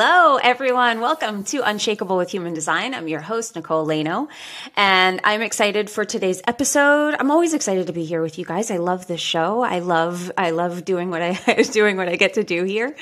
[0.00, 1.00] Hello, everyone.
[1.00, 2.94] Welcome to Unshakable with Human Design.
[2.94, 4.28] I'm your host, Nicole Laino,
[4.76, 7.16] and I'm excited for today's episode.
[7.18, 8.70] I'm always excited to be here with you guys.
[8.70, 9.60] I love this show.
[9.60, 11.32] I love, I love doing what I
[11.72, 12.94] doing what I get to do here.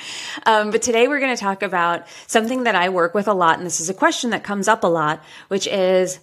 [0.47, 3.59] Um, but today we're going to talk about something that I work with a lot,
[3.59, 6.19] and this is a question that comes up a lot, which is,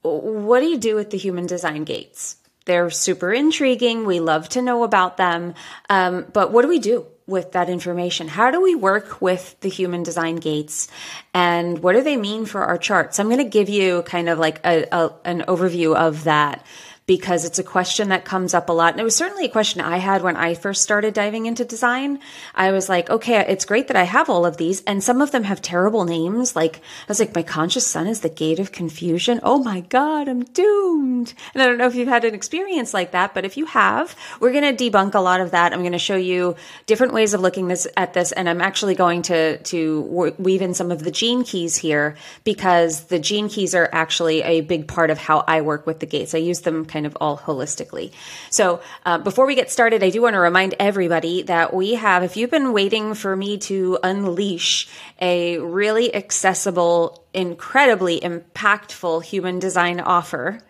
[0.00, 2.36] what do you do with the human design gates?
[2.64, 4.06] They're super intriguing.
[4.06, 5.52] We love to know about them.
[5.90, 7.08] Um, but what do we do?
[7.26, 8.28] With that information?
[8.28, 10.88] How do we work with the human design gates
[11.32, 13.18] and what do they mean for our charts?
[13.18, 16.64] I'm going to give you kind of like a, a, an overview of that
[17.06, 18.94] because it's a question that comes up a lot.
[18.94, 22.18] And it was certainly a question I had when I first started diving into design.
[22.54, 24.82] I was like, okay, it's great that I have all of these.
[24.84, 26.56] And some of them have terrible names.
[26.56, 29.40] Like, I was like, my conscious sun is the gate of confusion.
[29.42, 31.34] Oh my God, I'm doomed.
[31.52, 34.16] And I don't know if you've had an experience like that, but if you have,
[34.40, 35.74] we're going to debunk a lot of that.
[35.74, 38.32] I'm going to show you different ways of looking this at this.
[38.32, 43.04] And I'm actually going to, to weave in some of the gene keys here because
[43.04, 46.34] the gene keys are actually a big part of how I work with the gates.
[46.34, 48.12] I use them kind of all holistically.
[48.50, 52.22] So uh, before we get started, I do want to remind everybody that we have,
[52.22, 54.88] if you've been waiting for me to unleash
[55.20, 60.60] a really accessible, incredibly impactful human design offer,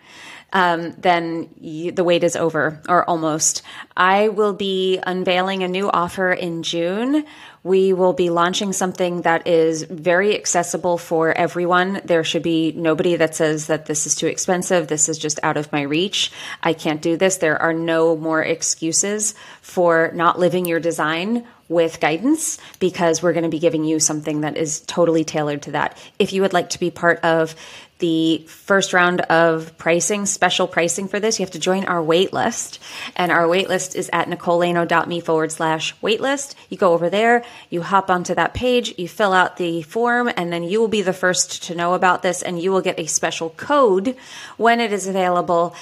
[0.55, 3.63] um, then you, the wait is over or almost.
[3.97, 7.25] I will be unveiling a new offer in June
[7.65, 12.03] we will be launching something that is very accessible for everyone.
[12.05, 14.87] There should be nobody that says that this is too expensive.
[14.87, 16.31] This is just out of my reach.
[16.63, 17.39] I can't do this.
[17.39, 23.45] There are no more excuses for not living your design with guidance because we're going
[23.45, 25.97] to be giving you something that is totally tailored to that.
[26.19, 27.57] If you would like to be part of
[28.05, 32.35] the first round of pricing, special pricing for this, you have to join our wait
[32.35, 32.79] list.
[33.17, 36.55] And our wait list is at nicolelaino.me forward slash waitlist.
[36.69, 40.53] You go over there, you hop onto that page, you fill out the form, and
[40.53, 42.43] then you will be the first to know about this.
[42.43, 44.17] And you will get a special code
[44.59, 45.75] when it is available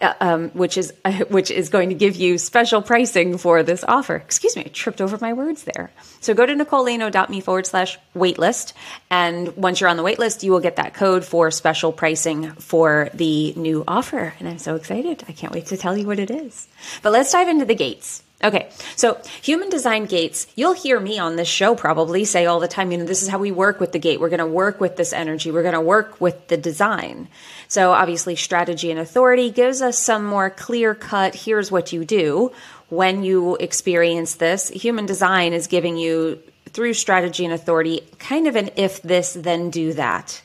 [0.00, 3.84] uh, um, which is uh, which is going to give you special pricing for this
[3.84, 4.16] offer.
[4.16, 5.90] Excuse me, I tripped over my words there.
[6.20, 8.72] So go to nicolelaino.me forward slash waitlist,
[9.10, 13.10] and once you're on the waitlist, you will get that code for special pricing for
[13.14, 14.34] the new offer.
[14.38, 15.24] And I'm so excited!
[15.28, 16.68] I can't wait to tell you what it is.
[17.02, 18.22] But let's dive into the gates.
[18.42, 22.68] Okay, so human design gates, you'll hear me on this show probably say all the
[22.68, 24.20] time, you know, this is how we work with the gate.
[24.20, 25.50] We're going to work with this energy.
[25.50, 27.26] We're going to work with the design.
[27.66, 32.52] So obviously, strategy and authority gives us some more clear cut here's what you do
[32.90, 34.68] when you experience this.
[34.68, 39.70] Human design is giving you, through strategy and authority, kind of an if this, then
[39.70, 40.42] do that.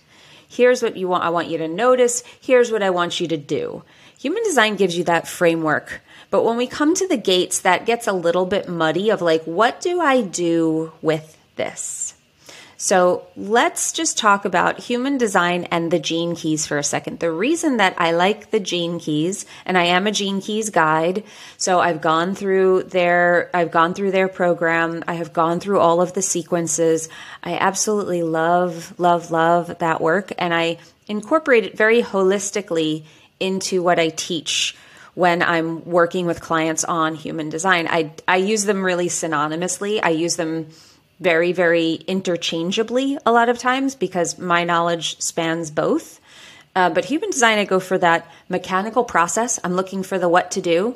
[0.49, 2.23] Here's what you want, I want you to notice.
[2.41, 3.83] Here's what I want you to do.
[4.23, 6.01] Human design gives you that framework
[6.33, 9.43] but when we come to the gates, that gets a little bit muddy of like,
[9.43, 12.15] what do I do with this?
[12.75, 17.19] So let's just talk about human design and the gene keys for a second.
[17.19, 21.23] The reason that I like the gene keys, and I am a gene keys guide,
[21.57, 25.03] so I've gone through their, I've gone through their program.
[25.07, 27.09] I have gone through all of the sequences.
[27.43, 30.33] I absolutely love, love, love that work.
[30.39, 33.03] And I incorporate it very holistically
[33.39, 34.75] into what I teach
[35.13, 37.87] when I'm working with clients on human design.
[37.87, 39.99] I, I use them really synonymously.
[40.01, 40.67] I use them
[41.19, 46.19] very, very interchangeably a lot of times because my knowledge spans both.
[46.75, 49.59] Uh, but human design, I go for that mechanical process.
[49.63, 50.95] I'm looking for the what to do.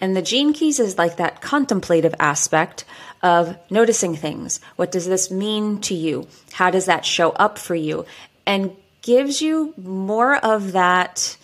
[0.00, 2.84] And the gene keys is like that contemplative aspect
[3.22, 4.60] of noticing things.
[4.76, 6.28] What does this mean to you?
[6.52, 8.06] How does that show up for you?
[8.46, 11.36] And gives you more of that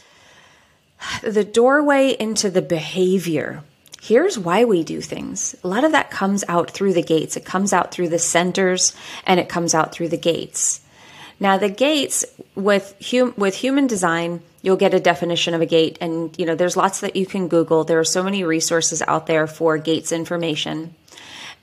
[1.23, 3.63] the doorway into the behavior.
[4.01, 5.57] Here's why we do things.
[5.65, 7.37] A lot of that comes out through the gates.
[7.37, 8.95] It comes out through the centers
[9.27, 10.81] and it comes out through the gates.
[11.41, 12.25] Now, the gates
[12.55, 16.55] with hum- with human design, you'll get a definition of a gate, and you know
[16.55, 17.85] there's lots that you can Google.
[17.85, 20.95] There are so many resources out there for gates information,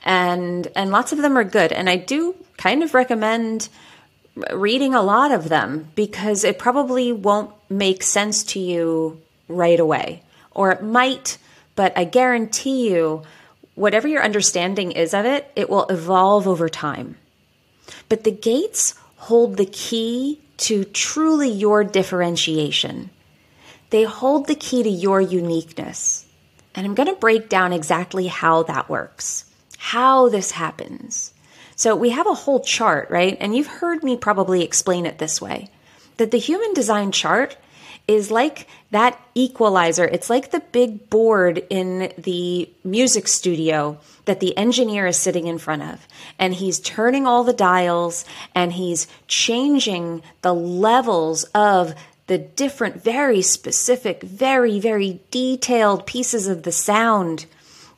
[0.04, 1.72] and and lots of them are good.
[1.72, 3.70] And I do kind of recommend
[4.54, 10.24] reading a lot of them because it probably won't make sense to you right away.
[10.52, 11.38] Or it might,
[11.76, 13.24] but I guarantee you,
[13.76, 17.18] whatever your understanding is of it, it will evolve over time.
[18.10, 23.10] But the gates hold the key to truly your differentiation.
[23.90, 26.26] They hold the key to your uniqueness.
[26.76, 29.46] And I'm going to break down exactly how that works,
[29.78, 31.34] how this happens.
[31.76, 33.36] So we have a whole chart, right?
[33.40, 35.70] And you've heard me probably explain it this way
[36.18, 37.58] that the human design chart
[38.16, 40.06] is like that equalizer.
[40.06, 45.58] It's like the big board in the music studio that the engineer is sitting in
[45.58, 46.08] front of.
[46.38, 51.96] And he's turning all the dials and he's changing the levels of
[52.28, 57.46] the different, very specific, very, very detailed pieces of the sound.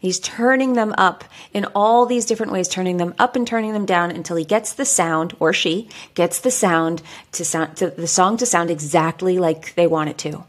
[0.04, 1.24] He's turning them up
[1.54, 4.74] in all these different ways, turning them up and turning them down until he gets
[4.74, 7.02] the sound, or she gets the sound
[7.32, 10.44] to sound to the song to sound exactly like they want it to.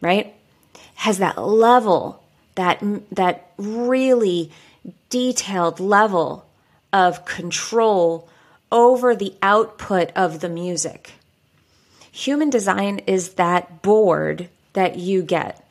[0.00, 0.36] Right?
[0.94, 2.22] Has that level,
[2.54, 2.80] that
[3.10, 4.52] that really
[5.08, 6.46] detailed level
[6.92, 8.28] of control
[8.70, 11.14] over the output of the music.
[12.12, 15.69] Human design is that board that you get.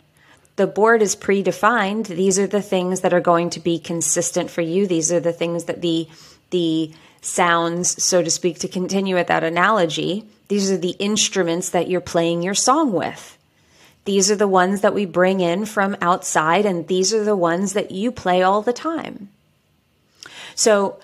[0.59, 2.07] The board is predefined.
[2.07, 4.87] These are the things that are going to be consistent for you.
[4.87, 6.09] These are the things that the
[6.49, 6.91] the
[7.21, 10.25] sounds, so to speak, to continue with that analogy.
[10.49, 13.37] These are the instruments that you're playing your song with.
[14.03, 17.71] These are the ones that we bring in from outside, and these are the ones
[17.71, 19.29] that you play all the time.
[20.55, 20.99] So,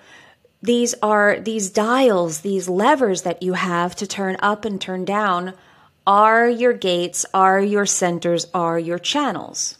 [0.60, 5.54] these are these dials, these levers that you have to turn up and turn down
[6.06, 9.78] are your gates, are your centers, are your channels.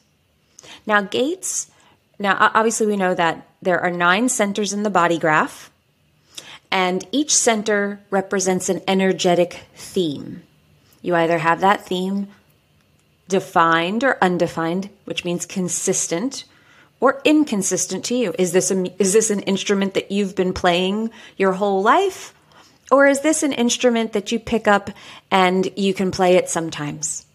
[0.87, 1.71] Now, gates,
[2.19, 5.71] now obviously we know that there are nine centers in the body graph,
[6.71, 10.43] and each center represents an energetic theme.
[11.03, 12.29] You either have that theme
[13.29, 16.45] defined or undefined, which means consistent,
[17.01, 18.35] or inconsistent to you?
[18.39, 22.35] Is this a, is this an instrument that you've been playing your whole life?
[22.91, 24.91] Or is this an instrument that you pick up
[25.31, 27.27] and you can play it sometimes?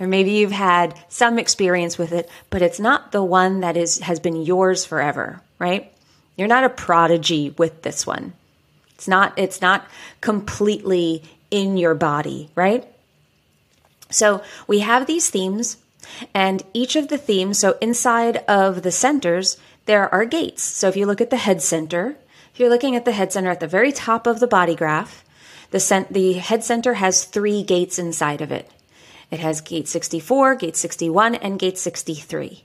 [0.00, 3.98] Or maybe you've had some experience with it, but it's not the one that is
[4.00, 5.92] has been yours forever, right?
[6.36, 8.32] You're not a prodigy with this one.
[8.94, 9.86] It's not it's not
[10.20, 12.86] completely in your body, right?
[14.10, 15.76] So, we have these themes
[16.34, 20.62] and each of the themes, so inside of the centers, there are gates.
[20.62, 22.16] So if you look at the head center,
[22.58, 25.24] you're looking at the head center at the very top of the body graph,
[25.70, 28.70] the, cent- the head center has three gates inside of it.
[29.30, 32.64] It has gate 64, gate 61, and gate 63.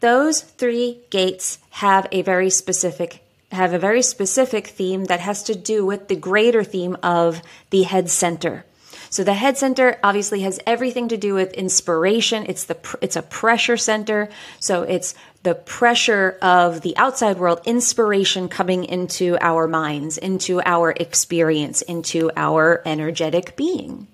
[0.00, 5.54] Those three gates have a very specific have a very specific theme that has to
[5.54, 8.64] do with the greater theme of the head center.
[9.10, 12.44] So the head center obviously has everything to do with inspiration.
[12.46, 14.28] It's the it's a pressure center.
[14.60, 20.90] So it's the pressure of the outside world, inspiration coming into our minds, into our
[20.90, 24.08] experience, into our energetic being.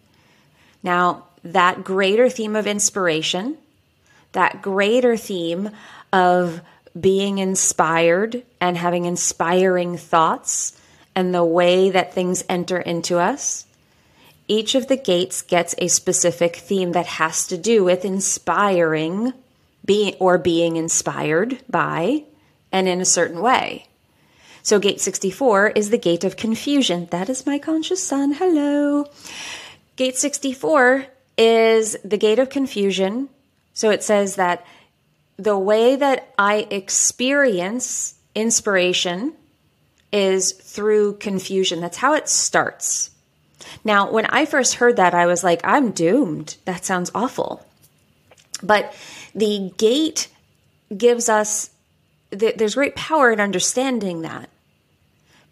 [0.82, 3.56] Now, that greater theme of inspiration,
[4.32, 5.70] that greater theme
[6.12, 6.60] of
[6.98, 10.78] being inspired and having inspiring thoughts
[11.16, 13.66] and the way that things enter into us
[14.46, 19.32] each of the gates gets a specific theme that has to do with inspiring
[19.84, 22.24] being or being inspired by
[22.72, 23.86] and in a certain way.
[24.62, 27.06] So gate 64 is the gate of confusion.
[27.10, 28.32] That is my conscious sun.
[28.32, 29.06] Hello.
[29.96, 33.28] Gate 64 is the gate of confusion.
[33.74, 34.64] So it says that
[35.36, 39.34] the way that I experience inspiration
[40.12, 41.80] is through confusion.
[41.80, 43.10] That's how it starts.
[43.84, 46.56] Now, when I first heard that, I was like, I'm doomed.
[46.64, 47.64] That sounds awful.
[48.62, 48.94] But
[49.34, 50.28] the gate
[50.96, 51.70] gives us,
[52.30, 54.48] there's great power in understanding that.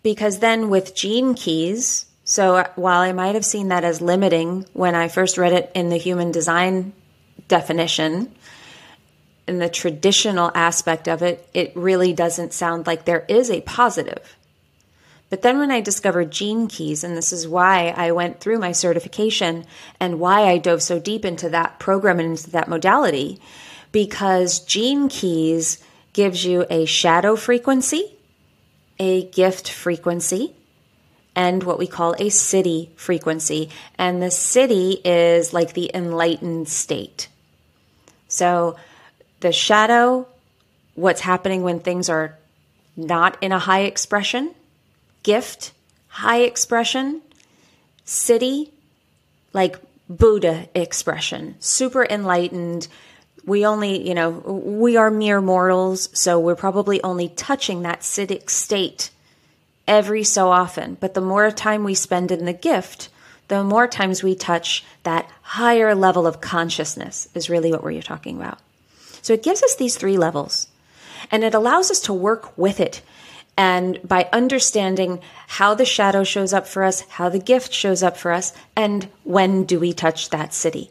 [0.03, 4.67] Because then with gene keys, so uh, while I might have seen that as limiting
[4.73, 6.93] when I first read it in the human design
[7.49, 8.35] definition,
[9.47, 14.37] in the traditional aspect of it, it really doesn't sound like there is a positive.
[15.33, 18.73] But then when I discovered gene keys, and this is why I went through my
[18.73, 19.65] certification
[19.99, 23.41] and why I dove so deep into that program and into that modality,
[23.93, 28.15] because gene keys gives you a shadow frequency,
[28.99, 30.55] a gift frequency,
[31.35, 33.71] and what we call a siddhi frequency.
[33.97, 37.29] And the siddhi is like the enlightened state.
[38.29, 38.77] So
[39.41, 40.29] the shadow,
[40.95, 42.37] what's happening when things are
[42.99, 44.55] not in a high expression,
[45.23, 45.73] gift,
[46.09, 47.23] high expression,
[48.07, 48.71] siddhi,
[49.53, 52.89] like Buddha expression, super enlightened.
[53.45, 58.51] We only, you know, we are mere mortals, so we're probably only touching that siddhic
[58.51, 59.11] state
[59.89, 60.97] every so often.
[61.01, 63.09] But the more time we spend in the gift,
[63.49, 68.37] the more times we touch that higher level of consciousness, is really what we're talking
[68.37, 68.59] about.
[69.23, 70.69] So it gives us these three levels
[71.31, 73.03] and it allows us to work with it.
[73.57, 78.17] And by understanding how the shadow shows up for us, how the gift shows up
[78.17, 80.89] for us, and when do we touch that siddhi?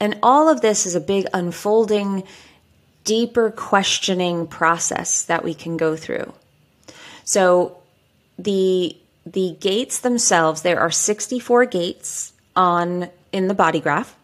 [0.00, 2.24] And all of this is a big unfolding,
[3.04, 6.32] deeper questioning process that we can go through.
[7.24, 7.78] So
[8.38, 14.16] the the gates themselves, there are 64 gates on in the body graph.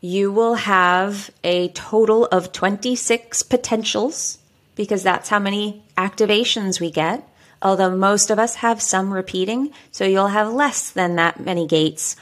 [0.00, 4.38] You will have a total of 26 potentials
[4.74, 7.28] because that's how many activations we get.
[7.62, 12.16] Although most of us have some repeating, so you'll have less than that many gates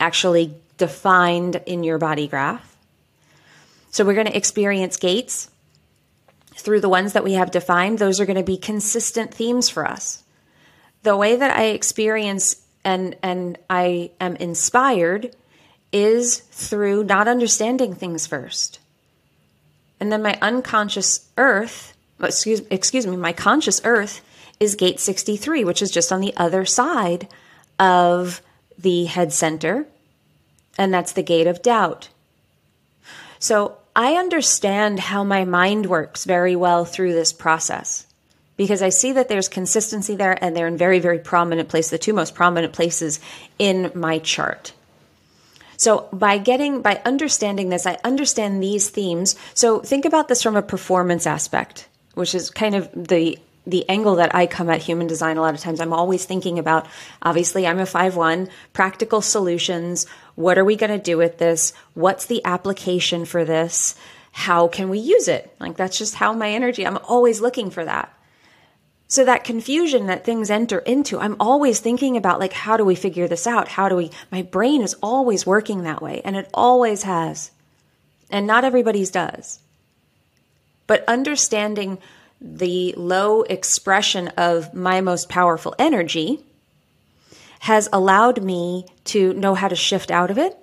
[0.00, 2.76] actually defined in your body graph.
[3.90, 5.50] So we're going to experience gates
[6.56, 7.98] through the ones that we have defined.
[7.98, 10.22] Those are going to be consistent themes for us.
[11.02, 15.34] The way that I experience and and I am inspired
[15.92, 18.78] is through not understanding things first.
[20.00, 24.20] And then my unconscious earth, excuse excuse me, my conscious earth
[24.60, 27.28] is gate 63, which is just on the other side
[27.78, 28.42] of
[28.78, 29.86] the head center
[30.78, 32.08] and that's the gate of doubt.
[33.40, 38.06] So I understand how my mind works very well through this process
[38.56, 41.98] because I see that there's consistency there and they're in very, very prominent places, the
[41.98, 43.20] two most prominent places
[43.58, 44.72] in my chart.
[45.76, 49.36] So by getting, by understanding this, I understand these themes.
[49.54, 51.87] So think about this from a performance aspect,
[52.18, 55.54] which is kind of the the angle that I come at human design a lot
[55.54, 56.86] of times, I'm always thinking about
[57.22, 60.06] obviously, I'm a 5 1, practical solutions.
[60.36, 61.74] What are we going to do with this?
[61.92, 63.94] What's the application for this?
[64.32, 65.54] How can we use it?
[65.60, 68.10] Like, that's just how my energy, I'm always looking for that.
[69.06, 72.94] So that confusion that things enter into, I'm always thinking about like, how do we
[72.94, 73.68] figure this out?
[73.68, 77.50] How do we, my brain is always working that way and it always has.
[78.30, 79.60] And not everybody's does.
[80.88, 81.98] But understanding
[82.40, 86.40] the low expression of my most powerful energy
[87.60, 90.56] has allowed me to know how to shift out of it,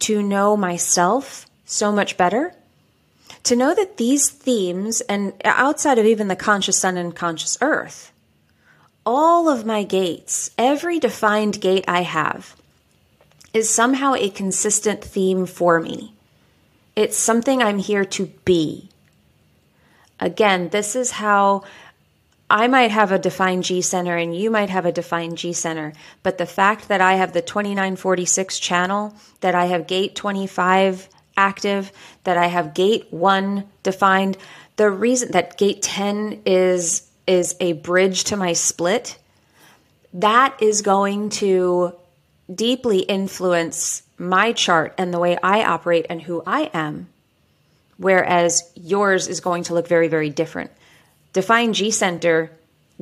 [0.00, 2.54] to know myself so much better,
[3.44, 8.12] to know that these themes, and outside of even the conscious sun and conscious earth,
[9.04, 12.56] all of my gates, every defined gate I have,
[13.52, 16.14] is somehow a consistent theme for me.
[16.96, 18.88] It's something I'm here to be.
[20.20, 21.64] Again, this is how
[22.52, 25.94] I might have a defined G center and you might have a defined G center,
[26.22, 31.90] but the fact that I have the 2946 channel, that I have gate 25 active,
[32.24, 34.36] that I have gate 1 defined,
[34.76, 39.18] the reason that gate 10 is is a bridge to my split,
[40.12, 41.94] that is going to
[42.52, 47.08] deeply influence my chart and the way I operate and who I am
[48.02, 50.70] whereas yours is going to look very, very different.
[51.32, 52.50] Define G Center,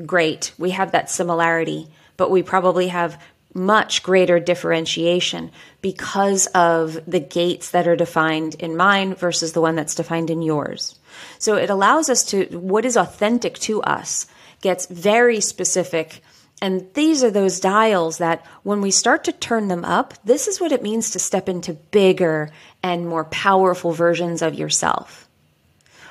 [0.07, 0.52] great.
[0.59, 3.21] We have that similarity, but we probably have
[3.52, 5.50] much greater differentiation
[5.83, 10.40] because of the gates that are defined in mine versus the one that's defined in
[10.40, 10.99] yours.
[11.38, 14.26] So it allows us to, what is authentic to us
[14.61, 16.23] gets very specific
[16.62, 20.61] and these are those dials that when we start to turn them up, this is
[20.61, 22.50] what it means to step into bigger
[22.82, 25.28] and more powerful versions of yourself.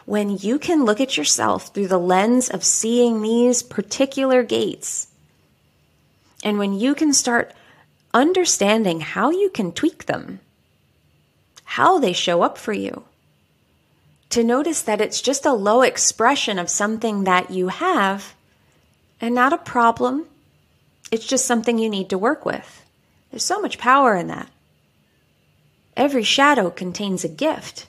[0.05, 5.07] When you can look at yourself through the lens of seeing these particular gates,
[6.43, 7.53] and when you can start
[8.13, 10.39] understanding how you can tweak them,
[11.63, 13.03] how they show up for you,
[14.29, 18.35] to notice that it's just a low expression of something that you have
[19.19, 20.25] and not a problem
[21.11, 22.85] it's just something you need to work with.
[23.31, 24.49] There's so much power in that.
[25.95, 27.87] Every shadow contains a gift.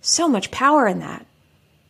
[0.00, 1.26] So much power in that.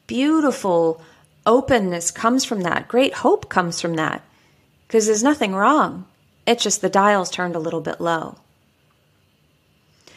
[0.07, 1.03] Beautiful
[1.47, 2.89] openness comes from that.
[2.89, 4.23] Great hope comes from that.
[4.87, 6.07] Because there's nothing wrong.
[6.47, 8.37] It's just the dial's turned a little bit low.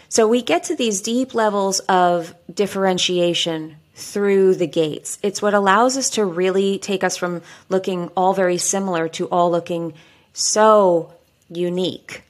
[0.09, 5.19] So we get to these deep levels of differentiation through the gates.
[5.21, 9.51] It's what allows us to really take us from looking all very similar to all
[9.51, 9.93] looking
[10.33, 11.13] so
[11.49, 12.23] unique.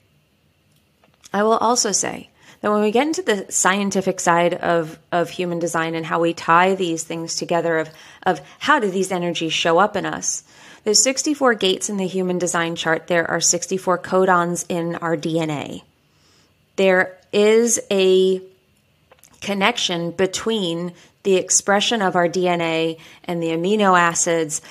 [1.33, 2.29] I will also say
[2.63, 6.33] that when we get into the scientific side of, of human design and how we
[6.33, 7.89] tie these things together of,
[8.25, 10.45] of how do these energies show up in us,
[10.85, 13.07] there's 64 gates in the human design chart.
[13.07, 15.83] There are 64 codons in our DNA.
[16.77, 18.41] There is a
[19.41, 20.93] connection between
[21.23, 24.61] the expression of our DNA and the amino acids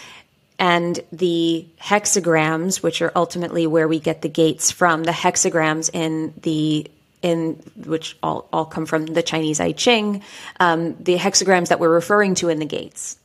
[0.58, 6.32] and the hexagrams, which are ultimately where we get the gates from, the hexagrams in
[6.40, 6.90] the
[7.22, 10.22] in which all, all come from the Chinese I Ching,
[10.60, 13.16] um, the hexagrams that we're referring to in the gates.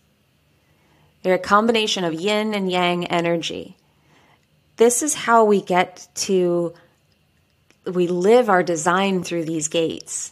[1.24, 3.76] They're a combination of yin and yang energy.
[4.78, 6.74] This is how we get to,
[7.86, 10.32] we live our design through these gates.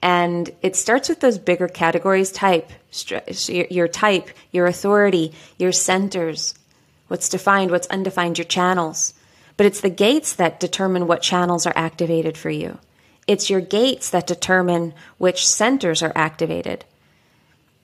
[0.00, 2.70] And it starts with those bigger categories type,
[3.48, 6.54] your type, your authority, your centers,
[7.08, 9.12] what's defined, what's undefined, your channels.
[9.58, 12.78] But it's the gates that determine what channels are activated for you.
[13.26, 16.86] It's your gates that determine which centers are activated.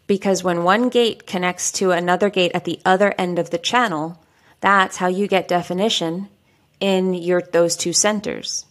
[0.06, 4.18] Because when one gate connects to another gate at the other end of the channel,
[4.60, 6.28] that's how you get definition
[6.78, 8.66] in your those two centers.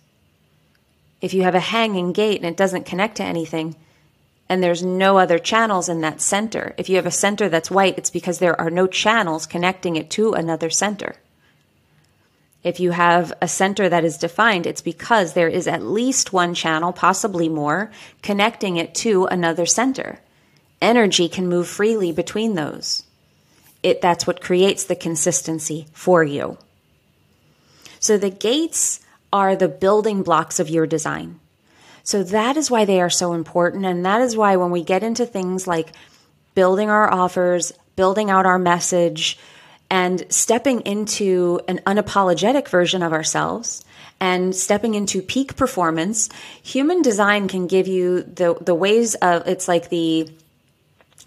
[1.19, 3.75] If you have a hanging gate and it doesn't connect to anything,
[4.47, 6.73] and there's no other channels in that center.
[6.77, 10.09] If you have a center that's white, it's because there are no channels connecting it
[10.11, 11.15] to another center.
[12.63, 16.53] If you have a center that is defined, it's because there is at least one
[16.53, 17.91] channel, possibly more,
[18.21, 20.19] connecting it to another center.
[20.81, 23.03] Energy can move freely between those.
[23.83, 26.57] It, that's what creates the consistency for you.
[27.99, 29.01] So the gates
[29.31, 31.39] are the building blocks of your design.
[32.03, 33.85] So that is why they are so important.
[33.85, 35.91] And that is why when we get into things like
[36.55, 39.37] building our offers, building out our message,
[39.89, 43.83] and stepping into an unapologetic version of ourselves
[44.19, 46.29] and stepping into peak performance,
[46.61, 50.29] human design can give you the the ways of it's like the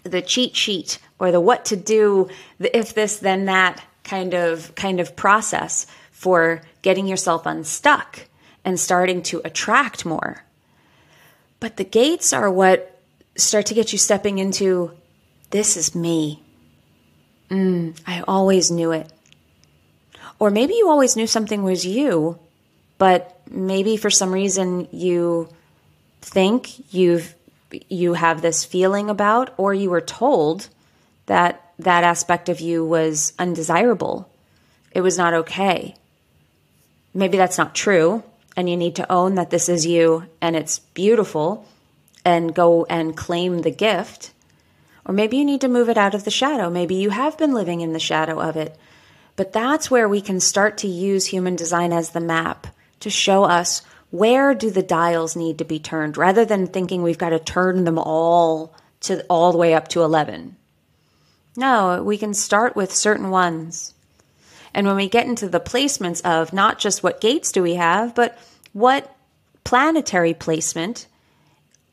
[0.03, 4.73] the cheat sheet or the what to do, the if this then that kind of
[4.75, 8.25] kind of process for getting yourself unstuck
[8.65, 10.43] and starting to attract more.
[11.59, 12.99] But the gates are what
[13.35, 14.91] start to get you stepping into
[15.51, 16.43] this is me.
[17.49, 19.11] Mm, I always knew it.
[20.39, 22.37] Or maybe you always knew something was you,
[22.97, 25.49] but maybe for some reason you
[26.21, 27.33] think you've
[27.89, 30.69] you have this feeling about or you were told
[31.25, 34.29] that that aspect of you was undesirable.
[34.91, 35.95] It was not okay.
[37.13, 38.23] Maybe that's not true
[38.55, 41.67] and you need to own that this is you and it's beautiful
[42.25, 44.31] and go and claim the gift.
[45.07, 46.69] Or maybe you need to move it out of the shadow.
[46.69, 48.77] Maybe you have been living in the shadow of it.
[49.37, 52.67] But that's where we can start to use human design as the map
[52.99, 57.17] to show us where do the dials need to be turned rather than thinking we've
[57.17, 60.55] got to turn them all to all the way up to 11.
[61.55, 63.93] No, we can start with certain ones.
[64.73, 68.13] And when we get into the placements of not just what gates do we have,
[68.13, 68.37] but
[68.73, 69.15] what
[69.63, 71.07] planetary placement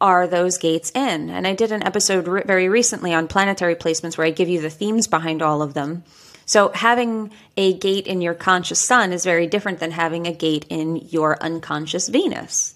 [0.01, 1.31] are those gates in?
[1.31, 4.61] And I did an episode re- very recently on planetary placements where I give you
[4.61, 6.05] the themes behind all of them.
[6.47, 10.67] So having a gate in your conscious sun is very different than having a gate
[10.69, 12.75] in your unconscious Venus.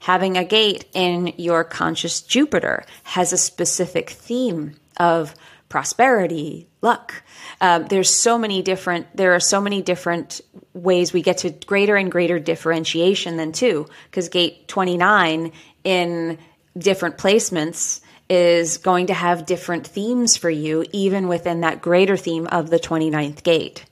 [0.00, 5.34] Having a gate in your conscious Jupiter has a specific theme of
[5.68, 7.22] prosperity, luck.
[7.60, 9.06] Um, there's so many different.
[9.16, 10.42] There are so many different
[10.74, 13.86] ways we get to greater and greater differentiation than two.
[14.10, 15.52] Because gate 29
[15.84, 16.38] in
[16.76, 22.46] different placements is going to have different themes for you, even within that greater theme
[22.46, 23.84] of the 29th gate.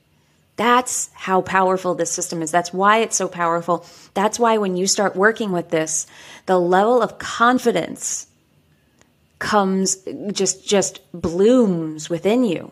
[0.55, 2.51] That's how powerful this system is.
[2.51, 3.85] That's why it's so powerful.
[4.13, 6.07] That's why when you start working with this,
[6.45, 8.27] the level of confidence
[9.39, 9.97] comes
[10.31, 12.71] just just blooms within you.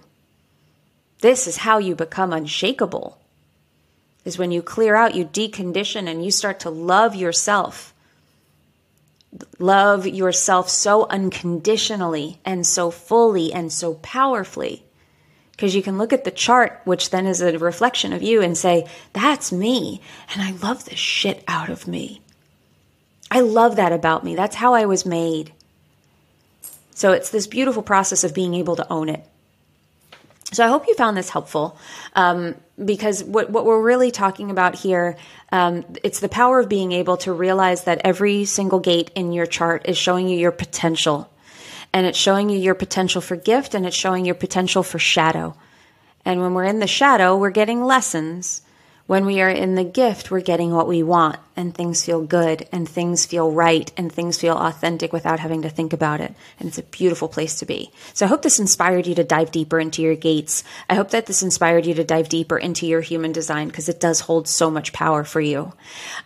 [1.21, 3.17] This is how you become unshakable.
[4.23, 7.93] Is when you clear out, you decondition and you start to love yourself
[9.59, 14.83] love yourself so unconditionally and so fully and so powerfully.
[15.51, 18.57] Because you can look at the chart, which then is a reflection of you, and
[18.57, 20.01] say, That's me.
[20.33, 22.21] And I love the shit out of me.
[23.29, 24.35] I love that about me.
[24.35, 25.51] That's how I was made.
[26.95, 29.25] So it's this beautiful process of being able to own it.
[30.51, 31.77] So I hope you found this helpful
[32.15, 35.15] um, because what, what we're really talking about here,
[35.51, 39.45] um, it's the power of being able to realize that every single gate in your
[39.45, 41.29] chart is showing you your potential.
[41.93, 45.55] And it's showing you your potential for gift and it's showing your potential for shadow.
[46.25, 48.61] And when we're in the shadow, we're getting lessons.
[49.05, 51.39] When we are in the gift, we're getting what we want.
[51.59, 55.69] And things feel good and things feel right and things feel authentic without having to
[55.69, 56.33] think about it.
[56.57, 57.91] And it's a beautiful place to be.
[58.13, 60.63] So I hope this inspired you to dive deeper into your gates.
[60.89, 63.99] I hope that this inspired you to dive deeper into your human design because it
[63.99, 65.73] does hold so much power for you.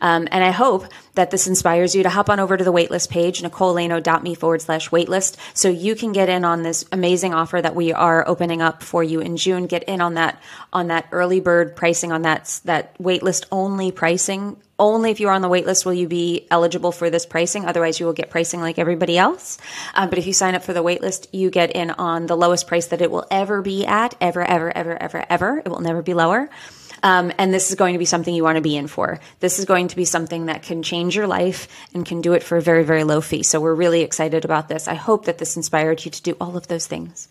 [0.01, 3.09] Um, and I hope that this inspires you to hop on over to the waitlist
[3.09, 7.75] page, nicolelaino.me forward slash waitlist, so you can get in on this amazing offer that
[7.75, 9.67] we are opening up for you in June.
[9.67, 10.41] Get in on that,
[10.71, 14.57] on that early bird pricing, on that, that waitlist only pricing.
[14.79, 17.65] Only if you're on the waitlist will you be eligible for this pricing.
[17.65, 19.59] Otherwise, you will get pricing like everybody else.
[19.93, 22.67] Um, but if you sign up for the waitlist, you get in on the lowest
[22.67, 25.61] price that it will ever be at, ever, ever, ever, ever, ever.
[25.63, 26.49] It will never be lower.
[27.03, 29.19] Um, and this is going to be something you want to be in for.
[29.41, 32.43] This is going to be something that can change your life and can do it
[32.43, 33.43] for a very, very low fee.
[33.43, 34.87] So we're really excited about this.
[34.87, 37.27] I hope that this inspired you to do all of those things.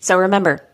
[0.00, 0.66] So remember,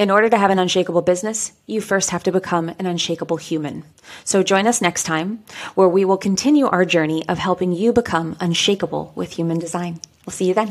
[0.00, 3.84] in order to have an unshakable business, you first have to become an unshakable human.
[4.24, 8.34] So join us next time where we will continue our journey of helping you become
[8.40, 10.00] unshakable with human design.
[10.24, 10.70] We'll see you then.